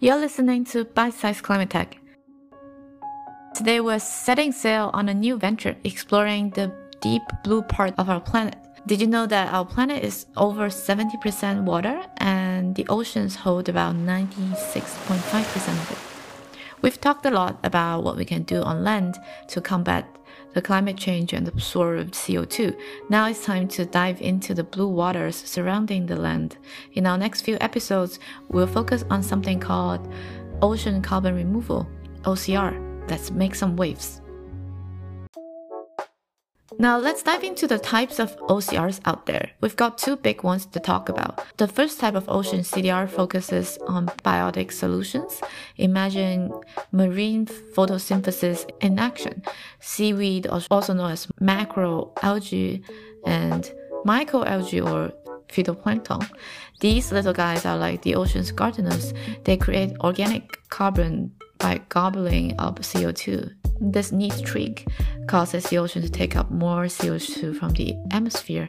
You're 0.00 0.20
listening 0.20 0.64
to 0.66 0.84
Bite 0.84 1.14
Size 1.14 1.40
Climate 1.40 1.70
Tech. 1.70 1.98
Today 3.52 3.80
we're 3.80 3.98
setting 3.98 4.52
sail 4.52 4.92
on 4.94 5.08
a 5.08 5.14
new 5.14 5.36
venture 5.36 5.74
exploring 5.82 6.50
the 6.50 6.72
deep 7.00 7.22
blue 7.42 7.62
part 7.62 7.94
of 7.98 8.08
our 8.08 8.20
planet. 8.20 8.54
Did 8.86 9.00
you 9.00 9.08
know 9.08 9.26
that 9.26 9.52
our 9.52 9.64
planet 9.64 10.04
is 10.04 10.26
over 10.36 10.68
70% 10.68 11.64
water 11.64 12.00
and 12.18 12.76
the 12.76 12.86
oceans 12.88 13.34
hold 13.34 13.68
about 13.68 13.96
96.5% 13.96 15.68
of 15.68 15.90
it? 15.90 16.17
We've 16.82 17.00
talked 17.00 17.26
a 17.26 17.30
lot 17.30 17.58
about 17.64 18.04
what 18.04 18.16
we 18.16 18.24
can 18.24 18.42
do 18.44 18.62
on 18.62 18.84
land 18.84 19.18
to 19.48 19.60
combat 19.60 20.06
the 20.54 20.62
climate 20.62 20.96
change 20.96 21.32
and 21.32 21.46
absorb 21.46 22.12
CO2. 22.12 22.76
Now 23.08 23.26
it's 23.26 23.44
time 23.44 23.68
to 23.68 23.84
dive 23.84 24.20
into 24.20 24.54
the 24.54 24.64
blue 24.64 24.88
waters 24.88 25.36
surrounding 25.36 26.06
the 26.06 26.16
land. 26.16 26.56
In 26.94 27.06
our 27.06 27.18
next 27.18 27.42
few 27.42 27.58
episodes, 27.60 28.18
we'll 28.48 28.66
focus 28.66 29.04
on 29.10 29.22
something 29.22 29.60
called 29.60 30.12
ocean 30.62 31.02
carbon 31.02 31.34
removal, 31.34 31.88
OCR. 32.22 33.10
Let's 33.10 33.30
make 33.30 33.54
some 33.54 33.76
waves. 33.76 34.20
Now 36.76 36.98
let's 36.98 37.22
dive 37.22 37.44
into 37.44 37.66
the 37.66 37.78
types 37.78 38.18
of 38.18 38.36
OCRs 38.40 39.00
out 39.06 39.24
there. 39.24 39.50
We've 39.62 39.74
got 39.74 39.96
two 39.96 40.16
big 40.16 40.42
ones 40.42 40.66
to 40.66 40.80
talk 40.80 41.08
about. 41.08 41.42
The 41.56 41.66
first 41.66 41.98
type 41.98 42.14
of 42.14 42.28
ocean 42.28 42.60
CDR 42.60 43.08
focuses 43.08 43.78
on 43.86 44.06
biotic 44.22 44.70
solutions. 44.72 45.40
Imagine 45.78 46.52
marine 46.92 47.46
photosynthesis 47.46 48.68
in 48.80 48.98
action. 48.98 49.42
Seaweed, 49.80 50.46
also 50.46 50.92
known 50.92 51.12
as 51.12 51.26
macroalgae 51.40 52.84
and 53.24 53.72
microalgae 54.04 54.84
or 54.84 55.12
phytoplankton. 55.48 56.30
These 56.80 57.12
little 57.12 57.32
guys 57.32 57.64
are 57.64 57.78
like 57.78 58.02
the 58.02 58.14
ocean's 58.14 58.52
gardeners. 58.52 59.14
They 59.44 59.56
create 59.56 59.96
organic 60.00 60.68
carbon 60.68 61.32
by 61.58 61.80
gobbling 61.88 62.54
up 62.58 62.80
CO2. 62.80 63.52
This 63.80 64.12
neat 64.12 64.34
trick 64.44 64.86
causes 65.26 65.64
the 65.64 65.78
ocean 65.78 66.02
to 66.02 66.10
take 66.10 66.36
up 66.36 66.50
more 66.50 66.84
CO2 66.84 67.56
from 67.56 67.72
the 67.72 67.94
atmosphere. 68.10 68.68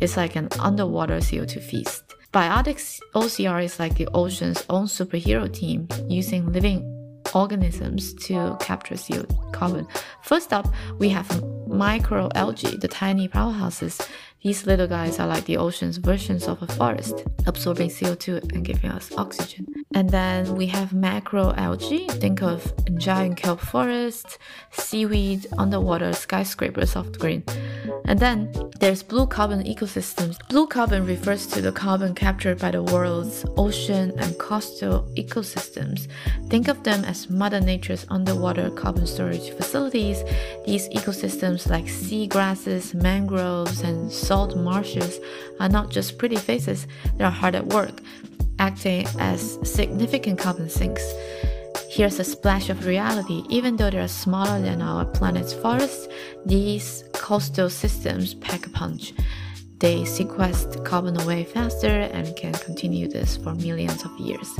It's 0.00 0.16
like 0.16 0.36
an 0.36 0.48
underwater 0.58 1.16
CO2 1.16 1.62
feast. 1.62 2.04
Biotic 2.32 3.00
OCR 3.14 3.64
is 3.64 3.78
like 3.78 3.96
the 3.96 4.08
ocean's 4.14 4.64
own 4.68 4.86
superhero 4.86 5.52
team 5.52 5.88
using 6.08 6.52
living 6.52 6.86
organisms 7.34 8.14
to 8.14 8.56
capture 8.60 8.94
CO2 8.94 9.52
carbon. 9.52 9.86
First 10.22 10.52
up, 10.52 10.72
we 10.98 11.08
have 11.08 11.28
microalgae, 11.68 12.80
the 12.80 12.88
tiny 12.88 13.28
powerhouses. 13.28 14.06
These 14.42 14.66
little 14.66 14.86
guys 14.86 15.18
are 15.18 15.26
like 15.26 15.44
the 15.44 15.56
ocean's 15.56 15.96
versions 15.96 16.46
of 16.46 16.62
a 16.62 16.66
forest, 16.66 17.24
absorbing 17.46 17.90
CO2 17.90 18.52
and 18.52 18.64
giving 18.64 18.90
us 18.90 19.10
oxygen. 19.16 19.79
And 19.92 20.08
then 20.08 20.54
we 20.54 20.66
have 20.66 20.90
macroalgae. 20.90 22.08
Think 22.20 22.42
of 22.42 22.72
giant 22.96 23.36
kelp 23.36 23.60
forests, 23.60 24.38
seaweed, 24.70 25.48
underwater 25.58 26.12
skyscrapers 26.12 26.94
of 26.94 27.18
green. 27.18 27.42
And 28.04 28.18
then 28.18 28.52
there's 28.78 29.02
blue 29.02 29.26
carbon 29.26 29.64
ecosystems. 29.64 30.38
Blue 30.48 30.68
carbon 30.68 31.06
refers 31.06 31.46
to 31.48 31.60
the 31.60 31.72
carbon 31.72 32.14
captured 32.14 32.60
by 32.60 32.70
the 32.70 32.84
world's 32.84 33.44
ocean 33.56 34.12
and 34.18 34.38
coastal 34.38 35.08
ecosystems. 35.16 36.06
Think 36.48 36.68
of 36.68 36.84
them 36.84 37.04
as 37.04 37.28
Mother 37.28 37.60
Nature's 37.60 38.06
underwater 38.10 38.70
carbon 38.70 39.06
storage 39.08 39.50
facilities. 39.50 40.22
These 40.66 40.88
ecosystems, 40.90 41.68
like 41.68 41.88
sea 41.88 42.28
grasses, 42.28 42.94
mangroves, 42.94 43.80
and 43.80 44.10
salt 44.10 44.56
marshes, 44.56 45.18
are 45.58 45.68
not 45.68 45.90
just 45.90 46.16
pretty 46.16 46.36
faces, 46.36 46.86
they 47.16 47.24
are 47.24 47.30
hard 47.30 47.54
at 47.54 47.66
work 47.66 48.00
acting 48.60 49.06
as 49.18 49.58
significant 49.64 50.38
carbon 50.38 50.68
sinks. 50.68 51.02
Here's 51.88 52.20
a 52.20 52.24
splash 52.24 52.68
of 52.68 52.86
reality. 52.86 53.42
Even 53.48 53.76
though 53.76 53.90
they 53.90 53.98
are 53.98 54.06
smaller 54.06 54.60
than 54.60 54.82
our 54.82 55.04
planet's 55.04 55.54
forests, 55.54 56.06
these 56.46 57.02
coastal 57.12 57.70
systems 57.70 58.34
pack 58.34 58.66
a 58.66 58.70
punch. 58.70 59.12
They 59.78 60.04
sequester 60.04 60.78
carbon 60.80 61.18
away 61.20 61.44
faster 61.44 61.88
and 61.88 62.36
can 62.36 62.52
continue 62.52 63.08
this 63.08 63.38
for 63.38 63.54
millions 63.54 64.04
of 64.04 64.12
years. 64.20 64.50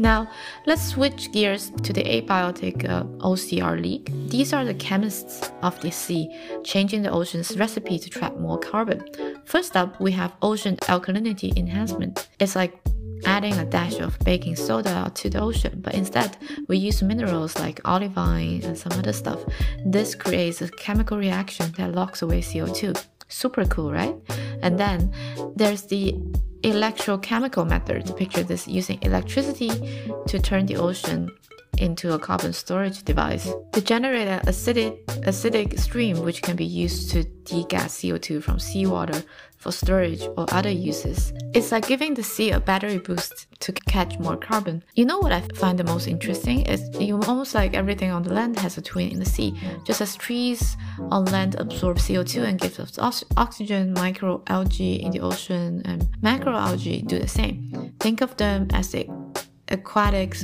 Now, 0.00 0.30
let's 0.64 0.82
switch 0.82 1.30
gears 1.30 1.70
to 1.82 1.92
the 1.92 2.02
abiotic 2.02 2.88
uh, 2.88 3.04
OCR 3.18 3.78
leak. 3.78 4.10
These 4.28 4.54
are 4.54 4.64
the 4.64 4.72
chemists 4.72 5.52
of 5.60 5.78
the 5.82 5.90
sea, 5.90 6.34
changing 6.64 7.02
the 7.02 7.10
ocean's 7.10 7.54
recipe 7.58 7.98
to 7.98 8.08
trap 8.08 8.38
more 8.38 8.58
carbon. 8.58 9.04
First 9.44 9.76
up, 9.76 10.00
we 10.00 10.12
have 10.12 10.32
ocean 10.40 10.76
alkalinity 10.88 11.54
enhancement. 11.54 12.30
It's 12.38 12.56
like 12.56 12.80
adding 13.26 13.52
a 13.58 13.66
dash 13.66 14.00
of 14.00 14.18
baking 14.20 14.56
soda 14.56 15.12
to 15.16 15.28
the 15.28 15.38
ocean, 15.38 15.82
but 15.82 15.92
instead 15.92 16.34
we 16.66 16.78
use 16.78 17.02
minerals 17.02 17.58
like 17.58 17.78
olivine 17.84 18.64
and 18.64 18.78
some 18.78 18.92
other 18.92 19.12
stuff. 19.12 19.44
This 19.84 20.14
creates 20.14 20.62
a 20.62 20.68
chemical 20.70 21.18
reaction 21.18 21.72
that 21.76 21.94
locks 21.94 22.22
away 22.22 22.40
CO2. 22.40 23.04
Super 23.28 23.66
cool, 23.66 23.92
right? 23.92 24.16
And 24.62 24.80
then 24.80 25.12
there's 25.56 25.82
the 25.82 26.16
electrochemical 26.62 27.66
method. 27.66 28.06
To 28.06 28.12
picture 28.14 28.42
this 28.42 28.66
using 28.68 28.98
electricity 29.02 29.70
to 30.28 30.38
turn 30.38 30.66
the 30.66 30.76
ocean 30.76 31.30
into 31.80 32.12
a 32.12 32.18
carbon 32.18 32.52
storage 32.52 33.02
device 33.02 33.50
to 33.72 33.80
generate 33.80 34.28
an 34.28 34.40
acidic, 34.40 35.04
acidic 35.24 35.78
stream 35.78 36.22
which 36.22 36.42
can 36.42 36.56
be 36.56 36.64
used 36.64 37.10
to 37.10 37.24
degas 37.44 37.92
CO2 37.92 38.42
from 38.42 38.58
seawater 38.58 39.22
for 39.56 39.72
storage 39.72 40.22
or 40.38 40.46
other 40.52 40.70
uses. 40.70 41.32
It's 41.52 41.70
like 41.70 41.86
giving 41.86 42.14
the 42.14 42.22
sea 42.22 42.50
a 42.50 42.60
battery 42.60 42.98
boost 42.98 43.46
to 43.60 43.72
catch 43.72 44.18
more 44.18 44.36
carbon. 44.36 44.82
You 44.94 45.04
know 45.04 45.18
what 45.18 45.32
I 45.32 45.42
find 45.54 45.78
the 45.78 45.84
most 45.84 46.06
interesting 46.06 46.62
is 46.62 46.82
you 46.98 47.20
almost 47.22 47.54
like 47.54 47.74
everything 47.74 48.10
on 48.10 48.22
the 48.22 48.32
land 48.32 48.58
has 48.60 48.78
a 48.78 48.82
twin 48.82 49.10
in 49.10 49.18
the 49.18 49.26
sea. 49.26 49.54
Just 49.84 50.00
as 50.00 50.16
trees 50.16 50.76
on 51.10 51.26
land 51.26 51.56
absorb 51.56 51.98
CO2 51.98 52.44
and 52.44 52.58
give 52.58 52.80
us 52.80 53.24
oxygen, 53.36 53.94
microalgae 53.94 55.00
in 55.00 55.10
the 55.10 55.20
ocean 55.20 55.82
and 55.84 56.08
macroalgae 56.22 57.06
do 57.06 57.18
the 57.18 57.28
same. 57.28 57.92
Think 58.00 58.22
of 58.22 58.36
them 58.38 58.68
as 58.72 58.92
the 58.92 59.06
aquatic 59.68 60.36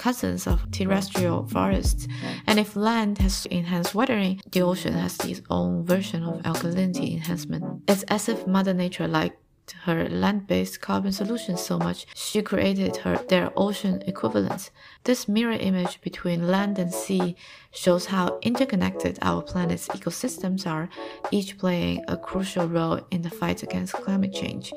cousins 0.00 0.46
of 0.46 0.70
terrestrial 0.70 1.46
forests. 1.46 2.08
And 2.46 2.58
if 2.58 2.74
land 2.74 3.18
has 3.18 3.46
enhanced 3.46 3.94
weathering, 3.94 4.40
the 4.50 4.62
ocean 4.62 4.94
has 4.94 5.20
its 5.20 5.42
own 5.50 5.84
version 5.84 6.22
of 6.24 6.42
alkalinity 6.42 7.12
enhancement. 7.12 7.64
It's 7.86 8.04
as 8.04 8.28
if 8.28 8.46
Mother 8.46 8.72
Nature 8.72 9.06
liked 9.06 9.36
her 9.84 10.08
land-based 10.08 10.80
carbon 10.80 11.12
solutions 11.12 11.60
so 11.60 11.78
much, 11.78 12.06
she 12.14 12.42
created 12.42 12.96
her 12.96 13.16
their 13.28 13.52
ocean 13.56 14.02
equivalents. 14.06 14.70
This 15.04 15.28
mirror 15.28 15.52
image 15.52 16.00
between 16.00 16.48
land 16.48 16.78
and 16.78 16.92
sea 16.92 17.36
shows 17.70 18.06
how 18.06 18.38
interconnected 18.42 19.18
our 19.22 19.42
planet's 19.42 19.88
ecosystems 19.88 20.66
are, 20.66 20.88
each 21.30 21.58
playing 21.58 22.02
a 22.08 22.16
crucial 22.16 22.66
role 22.66 23.00
in 23.10 23.22
the 23.22 23.30
fight 23.30 23.62
against 23.62 23.94
climate 23.94 24.34
change. 24.34 24.72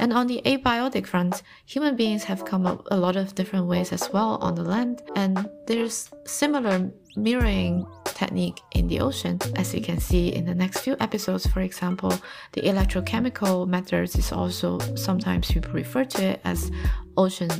And 0.00 0.12
on 0.12 0.26
the 0.26 0.40
abiotic 0.44 1.06
front, 1.06 1.42
human 1.66 1.96
beings 1.96 2.24
have 2.24 2.44
come 2.44 2.66
up 2.66 2.86
a 2.90 2.96
lot 2.96 3.16
of 3.16 3.34
different 3.34 3.66
ways 3.66 3.92
as 3.92 4.10
well 4.12 4.38
on 4.40 4.54
the 4.54 4.62
land, 4.62 5.02
and 5.16 5.48
there's 5.66 6.10
similar 6.24 6.90
mirroring 7.16 7.84
technique 8.04 8.60
in 8.72 8.86
the 8.86 9.00
ocean. 9.00 9.38
As 9.56 9.74
you 9.74 9.80
can 9.80 9.98
see 9.98 10.28
in 10.28 10.44
the 10.44 10.54
next 10.54 10.80
few 10.80 10.96
episodes, 11.00 11.46
for 11.46 11.60
example, 11.60 12.12
the 12.52 12.62
electrochemical 12.62 13.66
methods 13.66 14.16
is 14.16 14.32
also 14.32 14.78
sometimes 14.94 15.50
people 15.50 15.72
refer 15.72 16.04
to 16.04 16.24
it 16.24 16.40
as 16.44 16.70
ocean 17.16 17.50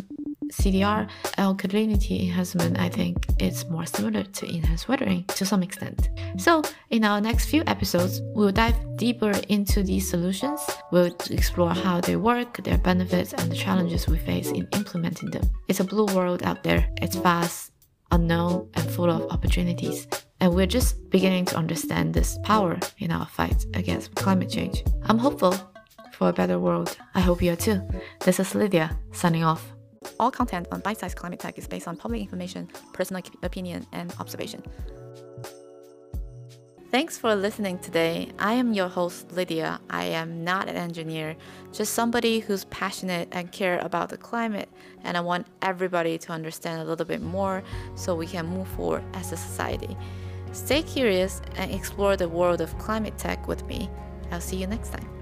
CDR 0.50 1.09
alkalinity 1.36 2.25
enhancement, 2.26 2.78
I 2.78 2.88
think 2.88 3.26
it's 3.38 3.66
more 3.69 3.86
similar 3.86 4.22
to 4.25 4.47
enhanced 4.47 4.88
weathering 4.88 5.25
to 5.25 5.47
some 5.47 5.62
extent. 5.62 6.10
So, 6.36 6.62
in 6.91 7.04
our 7.04 7.20
next 7.20 7.47
few 7.47 7.62
episodes, 7.66 8.20
we'll 8.34 8.53
dive 8.53 8.76
deeper 8.97 9.32
into 9.48 9.82
these 9.82 10.08
solutions. 10.08 10.60
We'll 10.91 11.14
explore 11.31 11.75
how 11.75 12.00
they 12.00 12.16
work, 12.16 12.62
their 12.64 12.78
benefits, 12.78 13.32
and 13.32 13.50
the 13.50 13.56
challenges 13.56 14.08
we 14.08 14.19
face 14.19 14.50
in 14.50 14.69
implementing 14.72 15.31
them. 15.31 15.49
It's 15.69 15.81
a 15.81 15.84
blue 15.84 16.06
world 16.14 16.43
out 16.43 16.62
there. 16.62 16.88
It's 17.02 17.17
vast, 17.17 17.72
unknown, 18.11 18.70
and 18.75 18.90
full 18.90 19.11
of 19.11 19.31
opportunities. 19.31 20.06
And 20.40 20.55
we're 20.55 20.67
just 20.67 21.11
beginning 21.11 21.46
to 21.46 21.56
understand 21.56 22.14
this 22.14 22.38
power 22.44 22.78
in 22.99 23.11
our 23.11 23.26
fight 23.26 23.67
against 23.75 24.14
climate 24.14 24.50
change. 24.50 24.84
I'm 25.05 25.19
hopeful 25.19 25.55
for 26.12 26.28
a 26.28 26.32
better 26.32 26.58
world. 26.58 26.96
I 27.14 27.20
hope 27.20 27.43
you 27.43 27.52
are 27.52 27.56
too. 27.56 27.81
This 28.20 28.40
is 28.40 28.55
Lydia, 28.55 28.99
signing 29.12 29.44
off. 29.44 29.77
All 30.20 30.30
content 30.30 30.68
on 30.72 30.80
Bite 30.80 30.98
Size 30.98 31.14
Climate 31.14 31.40
Tech 31.40 31.58
is 31.58 31.66
based 31.66 31.88
on 31.88 31.96
public 31.96 32.20
information, 32.20 32.68
personal 32.92 33.22
opinion, 33.42 33.86
and 33.92 34.12
observation. 34.18 34.62
Thanks 36.90 37.18
for 37.18 37.34
listening 37.34 37.78
today. 37.80 38.30
I 38.38 38.54
am 38.54 38.72
your 38.72 38.88
host, 38.88 39.30
Lydia. 39.32 39.78
I 39.90 40.04
am 40.04 40.42
not 40.42 40.68
an 40.68 40.76
engineer, 40.76 41.36
just 41.70 41.92
somebody 41.92 42.38
who's 42.38 42.64
passionate 42.64 43.28
and 43.32 43.52
care 43.52 43.78
about 43.80 44.08
the 44.08 44.16
climate, 44.16 44.70
and 45.04 45.14
I 45.14 45.20
want 45.20 45.46
everybody 45.60 46.16
to 46.16 46.32
understand 46.32 46.80
a 46.80 46.84
little 46.86 47.04
bit 47.04 47.20
more 47.20 47.62
so 47.94 48.14
we 48.14 48.26
can 48.26 48.46
move 48.46 48.68
forward 48.68 49.04
as 49.12 49.32
a 49.32 49.36
society. 49.36 49.98
Stay 50.52 50.82
curious 50.82 51.42
and 51.56 51.70
explore 51.70 52.16
the 52.16 52.28
world 52.28 52.62
of 52.62 52.76
climate 52.78 53.18
tech 53.18 53.46
with 53.46 53.66
me. 53.66 53.90
I'll 54.30 54.40
see 54.40 54.56
you 54.56 54.66
next 54.66 54.88
time. 54.88 55.18